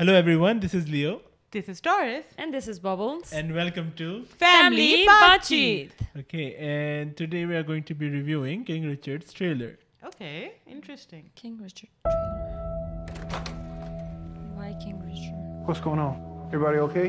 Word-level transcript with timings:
Hello 0.00 0.14
everyone, 0.14 0.60
this 0.60 0.72
is 0.72 0.88
Leo. 0.88 1.20
This 1.50 1.68
is 1.68 1.78
Doris. 1.78 2.24
And 2.38 2.54
this 2.54 2.66
is 2.66 2.78
Bubbles. 2.78 3.34
And 3.34 3.54
welcome 3.54 3.92
to 3.96 4.24
Family 4.24 5.06
Bachit. 5.06 5.90
Okay, 6.20 6.54
and 6.54 7.14
today 7.14 7.44
we 7.44 7.54
are 7.54 7.62
going 7.62 7.82
to 7.82 7.92
be 7.94 8.08
reviewing 8.08 8.64
King 8.64 8.86
Richard's 8.86 9.30
trailer. 9.30 9.78
Okay, 10.02 10.54
interesting. 10.66 11.28
King 11.34 11.58
Richard 11.60 11.90
trailer. 12.06 13.44
Why 14.54 14.74
King 14.82 15.02
Richard? 15.04 15.34
What's 15.68 15.80
going 15.80 15.98
on? 15.98 16.16
Everybody 16.46 16.78
okay? 16.78 17.08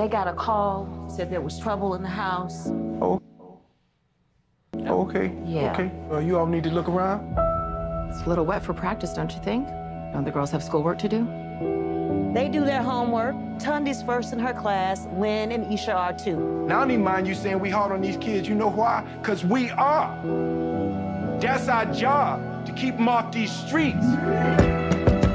They 0.00 0.06
got 0.06 0.28
a 0.28 0.34
call, 0.34 0.86
said 1.10 1.32
there 1.32 1.40
was 1.40 1.58
trouble 1.58 1.96
in 1.96 2.02
the 2.04 2.08
house. 2.08 2.68
Oh. 3.02 3.20
oh 4.86 5.02
okay. 5.08 5.32
Yeah. 5.44 5.72
Okay. 5.72 5.90
Well, 6.06 6.22
you 6.22 6.38
all 6.38 6.46
need 6.46 6.62
to 6.62 6.70
look 6.70 6.88
around. 6.88 7.36
It's 8.12 8.24
a 8.24 8.28
little 8.28 8.46
wet 8.46 8.64
for 8.64 8.72
practice, 8.72 9.12
don't 9.12 9.32
you 9.32 9.40
think? 9.42 9.66
Don't 10.12 10.22
the 10.24 10.30
girls 10.30 10.52
have 10.52 10.62
schoolwork 10.62 11.00
to 11.00 11.08
do? 11.08 11.26
They 12.36 12.50
do 12.50 12.66
their 12.66 12.82
homework. 12.82 13.34
Tundi's 13.58 14.02
first 14.02 14.34
in 14.34 14.38
her 14.40 14.52
class. 14.52 15.08
Lynn 15.16 15.52
and 15.52 15.72
Isha 15.72 15.94
are 15.94 16.12
too. 16.12 16.66
Now, 16.68 16.76
I 16.76 16.80
don't 16.80 16.90
even 16.90 17.02
mind 17.02 17.26
you 17.26 17.34
saying 17.34 17.58
we 17.60 17.70
hard 17.70 17.92
on 17.92 18.02
these 18.02 18.18
kids. 18.18 18.46
You 18.46 18.54
know 18.54 18.68
why? 18.68 19.06
Because 19.22 19.42
we 19.42 19.70
are. 19.70 20.14
That's 21.40 21.66
our 21.68 21.86
job, 21.94 22.66
to 22.66 22.72
keep 22.72 22.98
them 22.98 23.08
off 23.08 23.32
these 23.32 23.50
streets. 23.50 24.04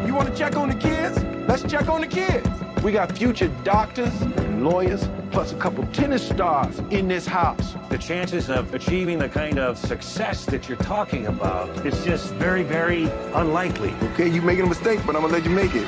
You 0.06 0.14
want 0.14 0.30
to 0.30 0.36
check 0.38 0.56
on 0.56 0.70
the 0.70 0.76
kids? 0.76 1.18
Let's 1.48 1.64
check 1.64 1.90
on 1.90 2.02
the 2.02 2.08
kids. 2.08 2.48
We 2.84 2.92
got 2.92 3.18
future 3.18 3.48
doctors 3.64 4.22
and 4.22 4.64
lawyers, 4.64 5.10
plus 5.32 5.54
a 5.54 5.58
couple 5.58 5.84
tennis 5.88 6.28
stars 6.28 6.78
in 6.92 7.08
this 7.08 7.26
house. 7.26 7.74
The 7.90 7.98
chances 7.98 8.48
of 8.52 8.76
achieving 8.76 9.18
the 9.18 9.30
kind 9.30 9.58
of 9.58 9.80
success 9.80 10.46
that 10.46 10.70
you're 10.70 10.78
talking 10.78 11.26
about 11.26 11.84
is 11.84 12.06
just 12.06 12.32
very, 12.36 12.62
very 12.62 13.06
unlikely. 13.34 13.96
Okay, 14.14 14.28
you're 14.28 14.44
making 14.44 14.66
a 14.66 14.70
mistake, 14.70 15.00
but 15.04 15.16
I'm 15.16 15.24
gonna 15.24 15.34
let 15.34 15.44
you 15.44 15.50
make 15.50 15.74
it. 15.74 15.88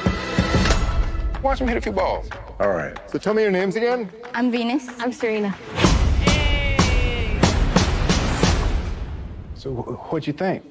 watch 1.44 1.60
him 1.60 1.68
hit 1.68 1.78
a 1.78 1.82
few 1.82 1.92
balls. 1.92 2.30
All 2.60 2.70
right. 2.70 2.98
So 3.12 3.20
tell 3.20 3.34
me 3.34 3.42
your 3.44 3.52
names 3.52 3.76
again. 3.76 4.10
I'm 4.34 4.50
Venus. 4.50 4.88
I'm 5.00 5.12
Serena. 5.12 5.50
Hey. 5.50 7.40
So 9.56 9.72
what'd 9.72 10.26
you 10.26 10.34
think? 10.34 10.64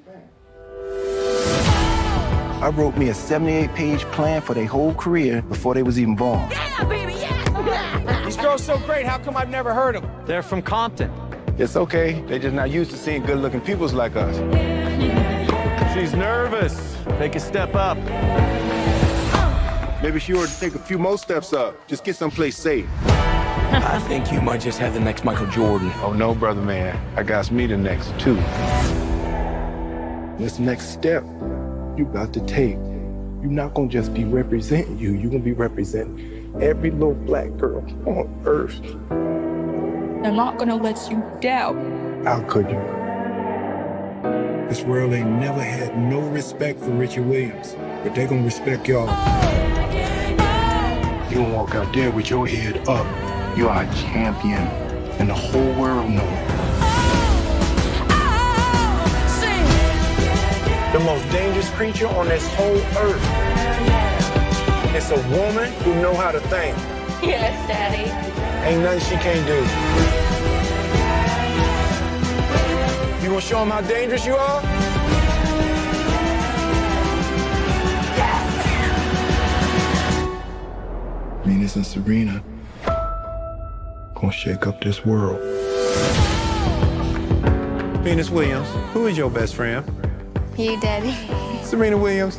I 2.63 2.69
wrote 2.69 2.97
me 2.97 3.09
a 3.09 3.13
78-page 3.13 4.05
plan 4.07 4.41
for 4.41 4.55
their 4.55 4.67
whole 4.67 4.95
career 4.95 5.43
before 5.43 5.75
they 5.75 5.83
was 5.83 5.99
even 5.99 6.15
born. 6.15 6.49
Yeah, 6.51 6.85
baby, 6.85 7.15
yeah! 7.15 8.25
These 8.25 8.37
girls 8.37 8.63
so 8.63 8.79
great, 8.79 9.05
how 9.05 9.19
come 9.19 9.37
I've 9.37 9.49
never 9.49 9.75
heard 9.75 9.97
them? 9.97 10.09
They're 10.27 10.45
from 10.45 10.63
Compton. 10.63 11.11
It's 11.59 11.75
okay. 11.75 12.23
They're 12.29 12.39
just 12.39 12.55
not 12.55 12.71
used 12.71 12.93
to 12.93 12.97
seeing 12.97 13.23
good-looking 13.23 13.63
peoples 13.63 13.93
like 13.93 14.15
us. 14.15 14.37
She's 15.93 16.15
nervous. 16.15 16.97
Take 17.19 17.35
a 17.35 17.41
step 17.41 17.75
up. 17.75 17.99
Yeah. 17.99 18.62
Maybe 20.03 20.19
she 20.19 20.35
ought 20.35 20.49
to 20.49 20.61
take 20.61 20.75
a 20.75 20.81
few 20.81 20.99
more 20.99 21.17
steps 21.17 21.53
up. 21.53 21.87
Just 21.87 22.03
get 22.03 22.17
someplace 22.17 22.57
safe. 22.57 22.89
I 23.05 24.01
think 24.09 24.33
you 24.33 24.41
might 24.41 24.61
just 24.61 24.81
have 24.81 24.95
the 24.95 25.01
next 25.01 25.25
Michael 25.25 25.47
Jordan. 25.47 25.93
Oh, 26.03 26.13
no, 26.13 26.35
brother 26.35 26.61
man. 26.61 26.99
I 27.17 27.23
got 27.23 27.49
me 27.53 27.69
the 27.69 27.77
next, 27.77 28.09
too. 28.19 28.35
This 30.43 30.59
next 30.59 30.89
step 30.89 31.23
you 31.97 32.05
got 32.13 32.33
to 32.33 32.41
take, 32.47 32.75
you're 32.75 33.45
not 33.45 33.75
going 33.75 33.91
to 33.91 33.93
just 33.93 34.13
be 34.13 34.25
representing 34.25 34.99
you. 34.99 35.13
You're 35.13 35.31
going 35.31 35.43
to 35.43 35.45
be 35.45 35.53
representing 35.53 36.53
every 36.61 36.91
little 36.91 37.15
black 37.15 37.57
girl 37.57 37.85
on 38.05 38.43
earth. 38.45 38.81
I'm 39.11 40.35
not 40.35 40.59
going 40.59 40.69
to 40.69 40.77
let 40.77 41.09
you 41.11 41.23
down. 41.41 42.25
How 42.25 42.43
could 42.49 42.69
you? 42.69 42.81
This 44.69 44.83
world 44.83 45.13
ain't 45.13 45.29
never 45.29 45.63
had 45.63 45.97
no 45.97 46.21
respect 46.31 46.81
for 46.81 46.91
Richard 46.91 47.27
Williams, 47.27 47.77
but 48.03 48.17
they 48.17 48.27
going 48.27 48.41
to 48.41 48.45
respect 48.45 48.89
y'all. 48.89 49.07
Oh. 49.09 49.52
You 51.33 51.39
don't 51.39 51.53
walk 51.55 51.75
out 51.75 51.91
there 51.95 52.11
with 52.11 52.29
your 52.29 52.47
head 52.47 52.87
up. 52.87 53.07
You 53.57 53.67
are 53.67 53.85
a 53.85 53.95
champion, 53.95 54.69
and 55.19 55.31
the 55.31 55.35
whole 55.35 55.73
world 55.81 56.11
knows 56.11 56.29
it. 56.29 56.49
The 60.93 61.01
most 61.01 61.27
dangerous 61.33 61.71
creature 61.71 62.07
on 62.09 62.29
this 62.29 62.47
whole 62.55 62.77
earth. 62.99 63.23
It's 64.95 65.11
a 65.11 65.17
woman 65.31 65.73
who 65.85 65.95
know 66.03 66.13
how 66.13 66.33
to 66.33 66.41
think. 66.41 66.77
Yes, 67.23 67.67
Daddy. 67.67 68.11
Ain't 68.69 68.83
nothing 68.83 69.01
she 69.01 69.17
can't 69.17 69.47
do. 73.17 73.23
You 73.23 73.31
gonna 73.31 73.41
show 73.41 73.61
them 73.61 73.71
how 73.71 73.81
dangerous 73.81 74.27
you 74.27 74.35
are? 74.35 74.92
Venus 81.53 81.77
and 81.77 81.85
Serena 81.85 82.43
gonna 84.15 84.33
shake 84.33 84.67
up 84.67 84.81
this 84.81 85.05
world. 85.05 85.39
Venus 88.03 88.31
Williams, 88.31 88.67
who 88.95 89.07
is 89.07 89.19
your 89.19 89.29
best 89.29 89.55
friend? 89.55 89.85
You, 90.57 90.81
Daddy. 90.81 91.13
Serena 91.63 91.99
Williams, 91.99 92.39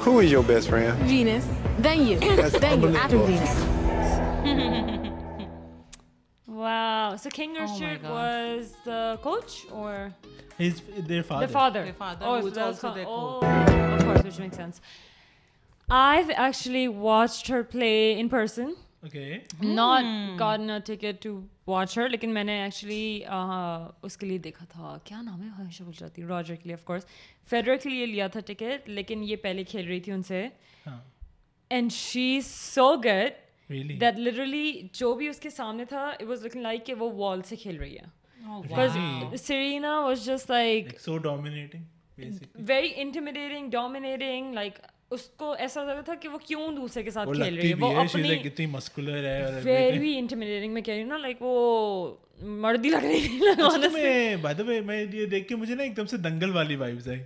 who 0.02 0.20
is 0.20 0.30
your 0.30 0.42
best 0.42 0.70
friend? 0.70 0.98
Venus. 1.00 1.46
Then 1.78 2.06
you. 2.06 2.18
That's 2.18 2.58
then 2.58 2.80
you, 2.80 2.96
after 2.96 3.18
Venus. 3.18 3.54
wow. 6.46 7.16
So 7.16 7.28
King 7.28 7.52
Richard 7.52 8.00
oh 8.02 8.10
was 8.10 8.72
the 8.86 9.18
coach 9.20 9.66
or? 9.70 10.14
His, 10.56 10.80
their 11.00 11.22
father. 11.22 11.46
The 11.46 11.52
father. 11.52 11.84
Their 11.84 11.92
father. 11.92 12.24
Oh, 12.26 12.40
so 12.40 12.44
was 12.46 12.56
also 12.56 12.94
their 12.94 13.04
coach. 13.04 13.44
Oh, 13.44 13.94
of 13.96 14.04
course, 14.04 14.22
which 14.22 14.38
makes 14.38 14.56
sense. 14.56 14.80
جو 15.88 16.32
بھی 35.14 35.30
سامنے 35.50 35.84
تھانا 35.84 36.12
اس 45.14 45.28
کو 45.36 45.52
ایسا 45.58 45.84
لگ 45.84 45.90
رہا 45.90 46.00
تھا 46.00 46.14
کہ 46.14 46.28
وہ 46.28 46.38
کیوں 46.46 46.70
دوسرے 46.72 47.02
کے 47.02 47.10
ساتھ 47.10 47.28
کھیل 47.32 47.54
رہی 47.54 47.68
ہے 47.70 47.74
وہ 47.80 47.92
اپنی 48.00 48.36
کتنی 48.38 48.66
مسکولر 48.66 49.24
ہے 49.24 49.42
اور 49.44 49.60
ویری 49.62 50.16
انٹیمیڈیٹنگ 50.18 50.74
میں 50.74 50.82
کہہ 50.82 50.94
رہی 50.94 51.02
ہوں 51.02 51.08
نا 51.08 51.18
لائک 51.18 51.42
وہ 51.42 52.14
مردی 52.62 52.88
لگ 52.88 53.04
رہی 53.04 53.22
ہے 53.36 53.52
ہانسٹلی 53.60 54.36
بائی 54.42 54.54
دی 54.54 54.62
وے 54.62 54.80
میں 54.82 55.00
یہ 55.02 55.26
دیکھ 55.26 55.48
کے 55.48 55.56
مجھے 55.56 55.74
نا 55.74 55.82
ایک 55.82 55.96
دم 55.96 56.06
سے 56.06 56.16
دنگل 56.24 56.56
والی 56.56 56.76
وائبز 56.76 57.08
ائی 57.08 57.22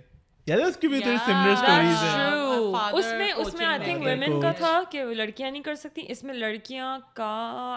یار 0.47 0.59
اس 0.59 0.77
کی 0.77 0.87
بھی 0.87 0.99
تو 0.99 1.15
سملر 1.25 1.55
سٹوریز 1.55 2.03
ہیں 2.03 2.99
اس 2.99 3.11
میں 3.13 3.31
اس 3.33 3.53
میں 3.53 3.65
آئی 3.65 3.79
تھنک 3.79 4.05
ویمن 4.05 4.39
کا 4.41 4.51
تھا 4.51 4.71
کہ 4.91 5.03
لڑکیاں 5.13 5.51
نہیں 5.51 5.63
کر 5.63 5.75
سکتی 5.75 6.03
اس 6.07 6.23
میں 6.23 6.33
لڑکیاں 6.35 6.97
کا 7.13 7.31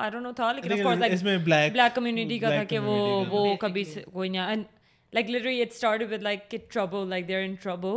آئی 0.01 0.11
ڈونٹ 0.11 0.25
نو 0.25 0.33
تھا 0.33 0.53
لیکن 0.53 0.73
اف 0.73 0.83
کورس 0.83 1.03
اس 1.11 1.23
میں 1.23 1.37
بلیک 1.39 1.73
بلیک 1.73 1.95
کمیونٹی 1.95 2.39
کا 2.39 2.51
تھا 2.51 2.63
کہ 2.65 2.79
وہ 2.79 3.25
وہ 3.31 3.45
کبھی 3.57 3.85
کوئی 4.13 4.29
نہیں 4.29 4.63
like 5.13 5.31
literally 5.31 5.61
it 5.63 5.73
start 5.73 6.03
with 6.11 6.23
like 6.23 6.51
cut 6.51 6.73
trouble 6.73 7.05
like 7.05 7.29
they're 7.29 7.45
in 7.45 7.55
turbo 7.63 7.97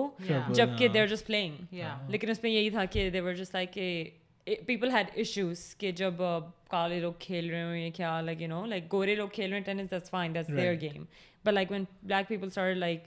جب 0.49 0.69
کہ 0.79 0.87
دیر 0.87 1.07
جسٹ 1.07 1.27
پلینگ 1.27 1.75
لیکن 2.09 2.29
اس 2.29 2.43
میں 2.43 2.51
یہی 2.51 2.69
تھا 2.69 2.85
کہ 2.85 3.09
دیور 3.09 3.33
جسٹ 3.33 3.55
لائک 3.55 3.73
کہ 3.73 4.09
پیپل 4.67 4.91
ہیڈ 4.91 5.07
ایشوز 5.13 5.63
کہ 5.75 5.91
جب 5.91 6.21
کالے 6.69 6.99
لوگ 6.99 7.13
کھیل 7.19 7.49
رہے 7.49 7.63
ہوں 7.63 7.75
یا 7.75 7.89
کیا 7.95 8.19
لائک 8.21 8.41
یو 8.41 8.47
نو 8.47 8.65
لائک 8.65 8.91
گورے 8.93 9.15
لوگ 9.15 9.27
کھیل 9.27 9.49
رہے 9.49 9.59
ہیں 9.59 9.65
tennis 9.65 9.91
this 9.91 10.09
fine 10.09 10.35
this 10.35 10.47
their 10.47 10.79
game 10.81 11.03
but 11.45 11.53
like 11.53 11.71
when 11.71 11.83
black 12.03 12.27
people 12.27 12.47
start 12.47 12.73
like 12.75 13.03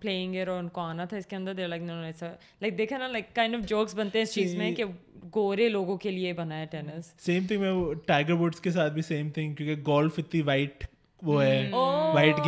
playing 0.00 0.34
here 0.34 0.48
اور 0.48 0.58
ان 0.58 0.68
کو 0.68 0.80
آنا 0.80 1.04
تھا 1.04 1.16
اس 1.16 1.26
کے 1.26 1.36
اندر 1.36 1.54
دیر 1.54 1.68
لائک 1.68 1.82
نہیں 1.82 2.12
لائک 2.60 2.78
دیکھا 2.78 2.98
نا 2.98 3.08
لائک 3.08 3.34
کائنڈ 3.34 3.54
آف 3.54 3.68
جوکس 3.68 3.94
بنتے 3.94 4.18
ہیں 4.18 4.22
اس 4.22 4.34
چیز 4.34 4.54
میں 4.54 4.70
کہ 4.74 4.84
گورے 5.34 5.68
لوگوں 5.68 5.96
کے 5.96 6.10
لیے 6.10 6.32
بنا 6.32 6.58
ہے 6.58 6.66
ٹینس 6.66 7.12
سیم 7.18 7.46
تھنگ 7.46 7.60
میں 7.60 7.70
وہ 7.70 7.92
ٹائگر 8.06 8.32
ووڈس 8.32 8.60
کے 8.60 8.70
ساتھ 8.70 8.92
بھی 8.92 9.02
سیم 9.02 9.30
تھنگ 9.30 9.54
کیونکہ 9.54 9.82
گولف 9.86 10.18
اتنی 10.18 10.42
وائٹ 10.42 10.84
Mm. 11.22 11.72
Oh. 11.72 12.12
لائک 12.14 12.40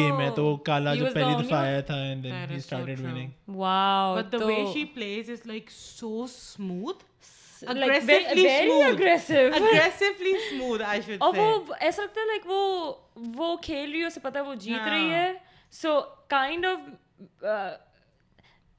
وہ 13.36 13.56
کھیل 13.56 13.90
رہی 14.88 15.10
ہے 15.10 15.32
سو 15.72 16.00
کائنڈ 16.28 16.66
آف 16.66 16.78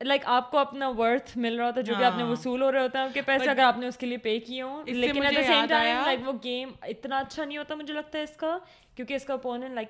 لائک 0.06 0.22
آپ 0.28 0.50
کو 0.52 0.58
اپنا 0.58 0.90
ورتھ 0.98 1.38
مل 1.38 1.56
رہا 1.56 1.66
ہوتا 1.66 1.80
ہے 1.80 1.86
جو 1.86 1.96
بھی 1.96 2.06
آپ 2.06 2.18
نے 2.18 2.24
ہاں۔ 2.24 2.32
وصول 2.32 2.62
ہو 2.62 2.72
رہے 2.72 2.82
ہوتے 2.82 2.98
ہیں 2.98 3.06
آپ 3.06 3.26
پیسے 3.26 3.50
اگر 3.50 3.64
آپ 3.64 3.78
نے 3.78 3.88
اس 3.88 3.98
کے 3.98 4.06
لیے 4.06 4.18
پے 4.18 4.40
کیے 4.40 4.62
ہوں 4.62 4.84
لیکن 4.86 5.24
at 5.24 5.36
the 5.36 5.44
same 5.44 5.66
time 5.70 6.02
like 6.06 6.28
وہ 6.28 6.34
گیم 6.44 6.72
اتنا 6.84 7.18
اچھا 7.18 7.46
نہیں 7.46 7.58
ہوتا 7.58 7.76
مجھے 7.76 7.94
لگتا 7.94 8.18
ہے 8.18 8.24
اس 8.24 8.36
کا 8.38 8.58
کیونکہ 8.96 9.14
اس 9.14 9.26
کا 9.26 9.34
opponent 9.34 9.74
like 9.74 9.88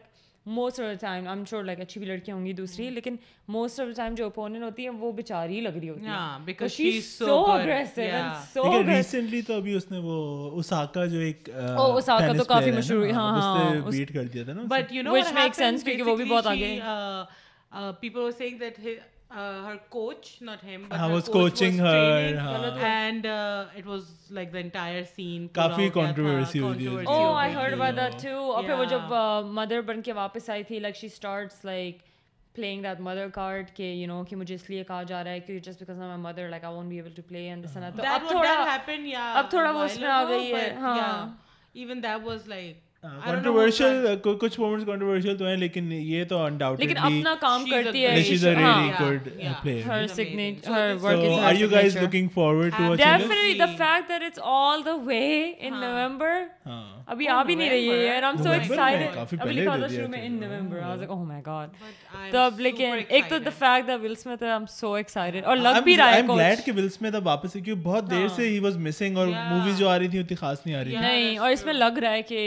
most 0.45 0.79
of 0.79 0.85
the 0.85 0.93
time 1.01 1.27
I 1.27 1.37
am 1.37 1.43
sure 1.45 1.63
like 1.63 1.79
اچھی 1.79 1.99
بھی 1.99 2.07
لڑکیاں 2.07 2.35
ہوں 2.35 2.45
گی 2.45 2.51
دوسری 2.53 2.85
ہاں۔ 2.85 2.93
لیکن 2.93 3.15
موسٹ 3.47 3.79
آف 3.79 3.87
دا 3.87 3.93
ٹائم 3.93 4.15
جو 4.15 4.25
اپوننٹ 4.25 4.63
ہوتی 4.63 4.83
ہیں 4.83 4.89
وہ 4.89 5.11
بیچاری 5.11 5.61
لگ 5.61 5.77
رہی 5.79 5.89
ہوتی 5.89 6.05
ہے 6.05 6.43
because 6.45 6.71
she 6.71 6.87
is 6.89 7.05
so 7.07 7.39
aggressive 7.45 8.01
so 8.53 8.83
recently 8.83 9.41
تو 9.41 9.55
ابھی 9.55 9.73
اس 9.73 9.89
نے 9.91 9.99
وہ 9.99 10.49
اوساکا 10.51 11.05
جو 11.05 11.19
ایک 11.19 11.49
او 11.49 11.91
اوساکا 11.91 12.27
oh, 12.27 12.37
تو 12.37 12.43
کافی 12.43 12.71
مشہور 12.71 12.97
ہوئی 12.97 13.11
ہاں 13.11 13.31
ہاں 13.31 13.65
اس 13.67 13.75
نے 13.75 13.89
بیٹ 13.89 14.15
ہاں، 14.15 14.21
کر 14.21 14.27
دیا 14.27 14.43
تھا 14.43 14.53
نا 14.53 14.63
but 14.67 14.93
you 14.93 15.03
know 15.03 15.13
which 15.13 15.33
makes 15.33 15.57
sense 15.57 15.83
کیونکہ 15.83 16.03
وہ 16.03 16.15
بھی 16.15 16.25
بہت 16.25 16.47
اگے 16.47 16.79
people 17.99 18.19
were 18.19 18.31
saying 18.31 18.57
that 18.57 18.79
her 19.31 19.75
coach 19.89 20.27
not 20.41 20.63
him 20.63 20.85
was 20.91 21.25
coaching 21.25 21.79
her 21.79 22.77
and 22.81 23.25
it 23.27 23.85
was 23.85 24.03
like 24.31 24.53
the 24.53 24.59
entire 24.59 25.03
scene 25.15 25.47
کافی 25.53 25.89
کنٹروورسی 25.93 26.59
ہوئی 26.59 26.77
تھی 26.77 27.05
oh 27.07 27.33
I 27.33 27.53
heard 27.55 27.73
about 27.73 27.95
that 27.95 28.21
too 28.23 28.51
اور 28.51 28.63
پھر 28.63 28.73
وہ 28.73 28.85
جب 28.85 29.13
مدر 29.51 29.81
بن 29.81 30.01
کے 30.01 30.13
واپس 30.13 30.49
آئی 30.49 30.63
تھی 30.63 30.79
like 30.79 30.95
she 30.95 31.09
starts 31.09 31.65
like 31.65 32.03
playing 32.55 32.83
that 32.83 32.99
mother 32.99 33.29
card 33.29 33.71
کہ 33.75 33.83
یو 33.83 34.07
نو 34.07 34.23
کہ 34.23 34.35
مجھے 34.35 34.55
اس 34.55 34.69
لیے 34.69 34.83
کہا 34.83 35.01
جا 35.03 35.23
رہا 35.23 35.31
ہے 35.31 35.39
کہ 35.39 35.59
just 35.59 35.79
because 35.79 35.97
my 35.97 36.19
mother 36.21 36.49
like 36.49 36.63
I 36.63 36.75
won't 36.75 36.89
be 36.89 36.95
able 36.95 37.13
to 37.15 37.21
play 37.27 37.47
and 37.49 37.65
this 37.65 37.77
and 37.77 38.05
اب 38.05 38.27
تھوڑا 38.29 38.53
اب 39.33 39.49
تھوڑا 39.49 39.71
وہ 39.71 39.83
اس 39.83 39.99
میں 39.99 40.09
آ 40.09 40.23
گئی 40.29 40.53
ہے 40.53 40.73
ہاں 40.75 41.35
ایون 41.73 42.03
دیٹ 42.03 42.25
واز 42.25 42.47
لائک 42.47 42.84
کچھ 44.39 44.59
کنٹروورشل 44.85 45.37
تو 45.37 45.45
نہیں 45.45 46.25
ایک 63.09 63.29
تو 63.29 63.39
لگ 65.55 65.81
بھی 65.83 65.97
رہا 65.97 66.15
ہے 66.15 66.21
بہت 67.75 68.11
دیر 68.11 68.27
سے 68.27 68.47
ہی 68.47 68.59
واز 68.59 68.77
مسنگ 68.77 69.17
اور 69.17 69.27
موویز 69.27 69.79
جو 69.79 69.89
آ 69.89 69.99
رہی 69.99 70.07
تھی 70.07 70.19
اتنی 70.19 70.35
خاص 70.35 70.57
نہیں 70.65 70.75
آ 70.75 70.83
رہی 70.83 70.95
نہیں 70.95 71.37
اور 71.37 71.51
اس 71.51 71.65
میں 71.65 71.73
لگ 71.73 71.97
رہا 71.97 72.11
ہے 72.11 72.21
کہ 72.21 72.46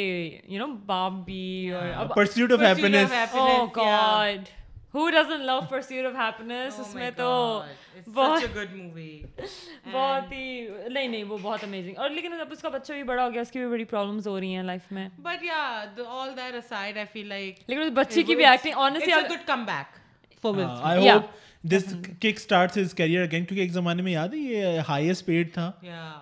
you 0.49 0.59
know, 0.59 0.75
Bambi 0.91 1.73
or 1.73 1.81
uh, 1.95 2.09
Pursuit, 2.11 2.53
of, 2.53 2.61
pursuit 2.61 2.69
happiness. 2.69 3.05
of 3.05 3.11
Happiness. 3.13 3.59
Oh 3.59 3.67
God. 3.73 4.41
Yeah. 4.45 4.55
Who 4.93 5.11
doesn't 5.11 5.45
love 5.45 5.69
Pursuit 5.69 6.07
of 6.07 6.15
Happiness? 6.15 6.77
oh 6.79 6.87
my 6.95 7.11
God. 7.11 7.67
It's 7.97 8.09
بہت, 8.09 8.41
such 8.41 8.51
a 8.51 8.55
good 8.55 8.73
movie. 8.75 9.27
بہت 9.93 10.33
ہی 10.33 10.69
نہیں 10.89 11.09
نہیں 11.09 11.23
وہ 11.25 11.39
بہت 11.43 11.65
امیزنگ 11.65 11.99
اور 11.99 12.11
لیکن 12.11 12.33
اب 12.41 12.53
اس 12.53 12.63
کا 12.63 12.69
بچہ 12.69 12.93
بھی 12.93 13.03
بڑا 13.03 13.25
ہو 13.25 13.33
گیا 13.33 13.43
اس 13.43 13.51
کی 13.51 13.59
بھی 13.59 13.69
بڑی 13.69 13.85
پرابلمس 13.85 14.27
ہو 14.27 14.39
رہی 14.41 14.55
ہیں 14.55 14.63
لائف 14.63 14.93
میں 14.93 15.09
but 15.19 15.43
yeah 15.45 15.85
all 16.07 16.37
that 16.37 16.55
aside 16.55 16.97
I 16.97 17.07
feel 17.13 17.29
like 17.29 17.63
لیکن 17.69 17.83
اس 17.83 17.93
بچے 17.97 18.23
کی 18.23 18.37
بھی 18.37 18.47
acting 18.47 18.79
honestly 18.79 19.13
it's 19.13 19.25
a 19.25 19.35
good 19.35 19.47
come 19.47 19.65
back 19.65 19.97
for 20.45 20.55
well 20.57 20.67
I 20.83 21.09
hope 21.11 21.37
this 21.65 21.95
kick 22.21 22.39
starts 22.39 22.79
his 22.79 22.95
career 22.95 23.23
again 23.23 23.45
کیونکہ 23.45 23.63
ایک 23.63 23.73
زمانے 23.73 24.03
میں 24.03 24.13
یاد 24.13 24.35
ہے 24.35 24.39
یہ 24.39 24.79
ہائیسٹ 24.89 25.27
پیڈ 25.27 25.53
تھا 25.55 25.71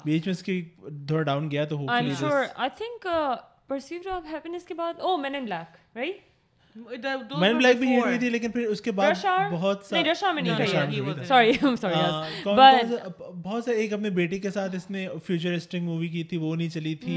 بیچ 0.04 0.26
میں 0.26 0.32
اس 0.32 0.42
کی 0.42 0.62
تھوڑا 1.06 1.22
ڈاؤن 1.22 1.50
گیا 1.50 1.64
تو 1.64 1.78
hopefully 1.78 1.96
I 1.96 2.06
am 2.06 2.14
sure 2.20 2.44
I 2.54 2.70
think 2.76 3.06
بہت 3.68 3.82
سی 3.82 3.98
بہت 9.52 9.84
سارے 13.64 13.86
اپنے 13.86 14.10
بیٹی 14.10 14.38
کے 14.38 14.50
ساتھ 14.50 14.76
اس 14.76 14.90
نے 14.90 15.08
فیوچرسٹنگ 15.26 15.84
مووی 15.84 16.08
کی 16.08 16.24
تھی 16.24 16.36
وہ 16.36 16.56
نہیں 16.56 16.68
چلی 16.68 16.94
تھی 16.94 17.16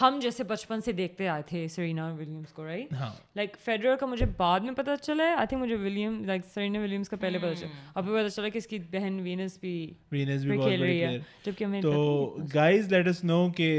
ہم 0.00 0.18
جیسے 0.22 0.44
بچپن 0.44 0.80
سے 0.80 0.92
دیکھتے 0.92 1.28
آئے 1.28 1.42
تھے 1.46 1.66
سرینا 1.68 2.06
ولیمس 2.12 2.52
کو 2.52 2.64
رائٹ 2.64 2.92
لائک 3.36 3.56
فیڈرر 3.64 3.96
کا 3.96 4.06
مجھے 4.06 4.26
بعد 4.36 4.60
میں 4.60 4.72
پتہ 4.74 4.90
چلا 5.02 5.24
ہے 5.24 5.34
آئی 5.34 5.46
تھنک 5.46 5.62
مجھے 5.62 5.76
ولیم 5.76 6.22
لائک 6.24 6.42
سرینا 6.54 6.80
ولیمس 6.80 7.08
کا 7.08 7.16
پہلے 7.20 7.38
پتہ 7.38 7.60
چلا 7.60 7.90
اب 7.94 8.06
پتہ 8.06 8.28
چلا 8.28 8.48
کہ 8.48 8.58
اس 8.58 8.66
کی 8.66 8.78
بہن 8.90 9.20
وینس 9.20 9.58
بھی 9.60 9.74
وینس 10.12 10.44
بھی 10.44 10.58
کھیل 10.58 10.82
رہی 10.82 11.02
ہے 11.04 11.18
جبکہ 11.44 11.64
ہمیں 11.64 11.80
تو 11.82 12.36
گائز 12.54 12.92
لیٹ 12.92 13.08
اس 13.08 13.24
نو 13.24 13.46
کہ 13.56 13.79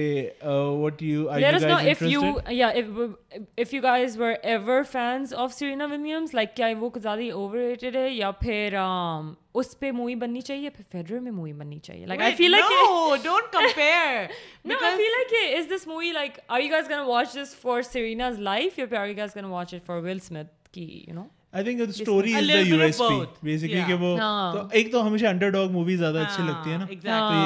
what 0.43 1.01
you 1.01 1.29
are 1.29 1.39
you 1.39 1.51
guys 1.51 1.65
if 1.65 2.01
you 2.01 2.21
یا 2.49 2.67
if 2.67 3.73
you 3.73 3.81
guys 3.81 4.19
were 4.19 4.33
ever 4.43 4.83
fans 4.91 5.33
of 5.33 5.53
Serena 5.53 5.85
Williams 5.85 6.33
like 6.33 6.55
کیا 6.55 6.73
وہ 6.79 6.89
زیادہ 6.95 7.31
اوور 7.31 7.57
ریٹڈ 7.57 7.95
ہے 7.95 8.09
یا 8.09 8.31
پھر 8.31 8.77
um, 8.77 9.33
اس 9.55 9.77
پہ 9.79 9.91
مووی 9.91 10.15
بننی 10.15 10.41
چاہیے 10.41 10.69
پھر 10.69 10.83
فیڈرر 10.91 11.19
میں 11.19 11.31
مووی 11.31 11.53
بننی 11.53 11.79
چاہیے 11.79 12.05
like 12.05 12.21
I 12.21 12.35
feel 12.35 12.51
like 12.51 12.71
no 12.71 13.15
don't 13.23 13.51
compare 13.53 14.25
no 14.65 14.75
I 14.81 14.95
feel 14.97 15.11
like 15.11 15.33
is 15.57 15.71
this 15.71 15.87
movie 15.87 16.11
like 16.11 16.39
are 16.47 16.61
you 16.61 16.71
guys 16.71 16.89
gonna 16.89 17.03
watch 17.03 17.35
this 17.35 17.55
for 17.61 17.81
Serena's 17.83 18.39
life 18.41 18.79
یا 18.79 18.85
پھر 18.85 18.97
are 18.97 19.07
you 19.07 19.15
guys 19.17 19.35
gonna 19.35 19.47
watch 19.47 19.73
it 19.73 19.85
for 19.85 20.01
Will 20.03 20.19
Smith 20.19 20.53
کی 20.71 21.03
you 21.07 21.13
know 21.13 21.23
I 21.51 21.63
think 21.63 21.79
the 21.79 21.91
story 21.93 22.33
is 22.35 22.47
the 22.47 22.69
U 22.69 22.79
S 22.81 22.97
P 22.99 23.19
basically 23.43 23.81
کہ 23.87 23.93
وہ 23.93 24.15
تو 24.17 24.65
ایک 24.71 24.91
تو 24.91 25.05
ہمیشہ 25.07 25.25
under 25.25 25.49
dog 25.49 25.71
movies 25.71 25.99
زیادہ 25.99 26.17
اچھی 26.19 26.43
لگتی 26.43 26.69
ہیں 26.69 26.77
نا 26.77 26.85
تو 26.85 27.46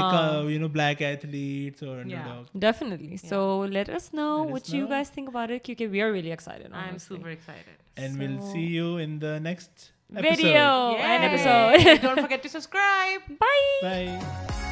ایک 0.45 0.51
یو 0.51 0.59
نو 0.59 0.68
بلیک 0.69 1.01
ایتھلیٹس 1.01 1.83
اور 1.83 1.97
under 1.97 2.24
dog 2.25 2.57
definitely 2.59 3.18
so 3.19 3.65
let 3.68 3.89
us 3.89 4.13
know 4.13 4.27
what 4.45 4.74
you 4.74 4.88
guys 4.88 5.12
think 5.12 5.30
about 5.30 5.51
it 5.51 5.65
کیونکہ 5.65 5.88
we 5.88 6.01
are 6.01 6.12
really 6.12 6.30
excited 6.30 6.74
I 6.74 6.89
am 6.89 6.97
super 6.97 7.30
excited 7.30 8.01
and 8.01 8.19
we'll 8.19 8.38
see 8.51 8.65
you 8.68 8.94
in 8.95 9.21
the 9.21 9.38
next 9.41 9.99
video 10.09 10.95
yeah. 10.95 11.13
and 11.13 11.24
episode. 11.24 12.01
Don't 12.01 12.19
forget 12.19 12.41
to 12.44 12.50
subscribe. 12.50 13.21
Bye. 13.39 13.80
Bye. 13.81 14.65